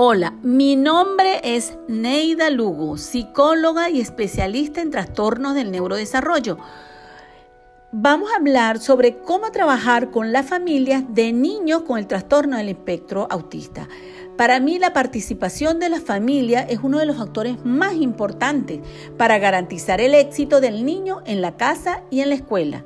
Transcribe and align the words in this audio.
Hola, 0.00 0.32
mi 0.44 0.76
nombre 0.76 1.40
es 1.42 1.76
Neida 1.88 2.50
Lugo, 2.50 2.96
psicóloga 2.98 3.90
y 3.90 4.00
especialista 4.00 4.80
en 4.80 4.92
trastornos 4.92 5.56
del 5.56 5.72
neurodesarrollo. 5.72 6.56
Vamos 7.90 8.30
a 8.30 8.36
hablar 8.36 8.78
sobre 8.78 9.18
cómo 9.18 9.50
trabajar 9.50 10.12
con 10.12 10.30
las 10.30 10.46
familias 10.46 11.02
de 11.08 11.32
niños 11.32 11.82
con 11.82 11.98
el 11.98 12.06
trastorno 12.06 12.58
del 12.58 12.68
espectro 12.68 13.26
autista. 13.28 13.88
Para 14.36 14.60
mí 14.60 14.78
la 14.78 14.92
participación 14.92 15.80
de 15.80 15.88
la 15.88 16.00
familia 16.00 16.60
es 16.60 16.78
uno 16.80 17.00
de 17.00 17.06
los 17.06 17.16
factores 17.16 17.56
más 17.64 17.94
importantes 17.94 18.78
para 19.16 19.40
garantizar 19.40 20.00
el 20.00 20.14
éxito 20.14 20.60
del 20.60 20.86
niño 20.86 21.22
en 21.26 21.42
la 21.42 21.56
casa 21.56 22.04
y 22.08 22.20
en 22.20 22.28
la 22.28 22.36
escuela. 22.36 22.84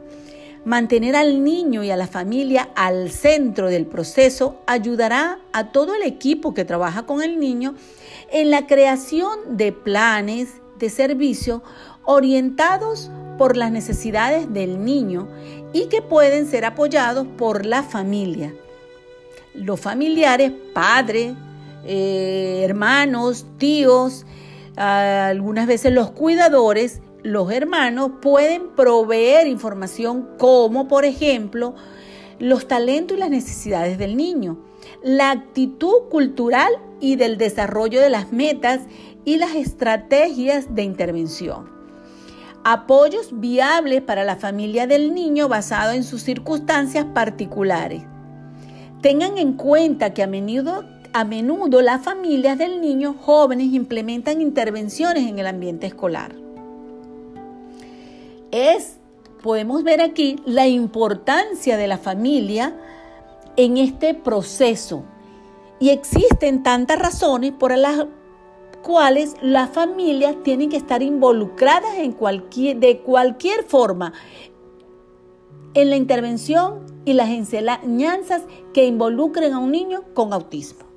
Mantener 0.64 1.16
al 1.16 1.42
niño 1.42 1.82
y 1.82 1.90
a 1.90 1.96
la 1.96 2.06
familia 2.06 2.70
al 2.76 3.10
centro 3.10 3.68
del 3.68 3.84
proceso 3.84 4.60
ayudará 4.66 5.40
a 5.52 5.72
todo 5.72 5.94
el 5.94 6.02
equipo 6.02 6.54
que 6.54 6.64
trabaja 6.64 7.02
con 7.02 7.20
el 7.20 7.40
niño 7.40 7.74
en 8.30 8.50
la 8.50 8.68
creación 8.68 9.56
de 9.56 9.72
planes 9.72 10.60
de 10.78 10.88
servicio 10.88 11.64
orientados 12.04 13.10
por 13.38 13.56
las 13.56 13.72
necesidades 13.72 14.52
del 14.52 14.84
niño 14.84 15.28
y 15.72 15.86
que 15.86 16.00
pueden 16.00 16.46
ser 16.46 16.64
apoyados 16.64 17.26
por 17.36 17.66
la 17.66 17.82
familia. 17.82 18.54
Los 19.54 19.80
familiares, 19.80 20.52
padres, 20.72 21.34
eh, 21.84 22.60
hermanos, 22.64 23.46
tíos, 23.58 24.24
algunas 24.76 25.66
veces 25.66 25.92
los 25.92 26.12
cuidadores 26.12 27.00
los 27.22 27.52
hermanos 27.52 28.12
pueden 28.20 28.70
proveer 28.74 29.46
información 29.46 30.28
como, 30.38 30.88
por 30.88 31.04
ejemplo, 31.04 31.74
los 32.38 32.66
talentos 32.66 33.16
y 33.16 33.20
las 33.20 33.30
necesidades 33.30 33.98
del 33.98 34.16
niño, 34.16 34.58
la 35.02 35.30
actitud 35.30 36.08
cultural 36.10 36.72
y 37.00 37.16
del 37.16 37.38
desarrollo 37.38 38.00
de 38.00 38.10
las 38.10 38.32
metas 38.32 38.80
y 39.24 39.36
las 39.36 39.54
estrategias 39.54 40.74
de 40.74 40.82
intervención. 40.82 41.70
Apoyos 42.64 43.40
viables 43.40 44.02
para 44.02 44.24
la 44.24 44.36
familia 44.36 44.86
del 44.86 45.14
niño 45.14 45.48
basado 45.48 45.92
en 45.92 46.04
sus 46.04 46.22
circunstancias 46.22 47.06
particulares. 47.12 48.02
Tengan 49.00 49.38
en 49.38 49.54
cuenta 49.54 50.14
que 50.14 50.22
a 50.22 50.28
menudo, 50.28 50.84
a 51.12 51.24
menudo 51.24 51.82
las 51.82 52.02
familias 52.02 52.58
del 52.58 52.80
niño 52.80 53.14
jóvenes 53.14 53.72
implementan 53.72 54.40
intervenciones 54.40 55.28
en 55.28 55.38
el 55.40 55.46
ambiente 55.48 55.88
escolar 55.88 56.41
es, 58.52 58.98
podemos 59.42 59.82
ver 59.82 60.00
aquí, 60.00 60.36
la 60.46 60.68
importancia 60.68 61.76
de 61.76 61.88
la 61.88 61.98
familia 61.98 62.76
en 63.56 63.76
este 63.76 64.14
proceso. 64.14 65.02
Y 65.80 65.90
existen 65.90 66.62
tantas 66.62 66.98
razones 66.98 67.52
por 67.52 67.76
las 67.76 68.06
cuales 68.82 69.34
las 69.42 69.70
familias 69.70 70.36
tienen 70.44 70.68
que 70.68 70.76
estar 70.76 71.02
involucradas 71.02 71.96
de 71.96 73.02
cualquier 73.04 73.64
forma 73.64 74.12
en 75.74 75.90
la 75.90 75.96
intervención 75.96 76.86
y 77.04 77.14
las 77.14 77.30
enseñanzas 77.30 78.42
que 78.72 78.84
involucren 78.84 79.54
a 79.54 79.58
un 79.58 79.72
niño 79.72 80.02
con 80.14 80.32
autismo. 80.32 80.91